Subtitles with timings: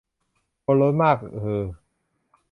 [0.65, 1.63] คนล้นมาก ฮือ